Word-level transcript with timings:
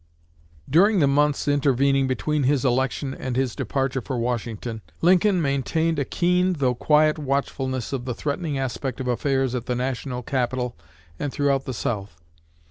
During 0.67 0.97
the 0.99 1.05
months 1.05 1.47
intervening 1.47 2.07
between 2.07 2.41
his 2.41 2.65
election 2.65 3.13
and 3.13 3.35
his 3.35 3.55
departure 3.55 4.01
for 4.01 4.17
Washington, 4.17 4.81
Lincoln 4.99 5.43
maintained 5.43 5.99
a 5.99 6.05
keen 6.05 6.53
though 6.53 6.73
quiet 6.73 7.19
watchfulness 7.19 7.93
of 7.93 8.05
the 8.05 8.15
threatening 8.15 8.57
aspect 8.57 8.99
of 8.99 9.07
affairs 9.07 9.53
at 9.53 9.67
the 9.67 9.75
national 9.75 10.23
capital 10.23 10.75
and 11.19 11.31
throughout 11.31 11.65
the 11.65 11.73
South. 11.75 12.19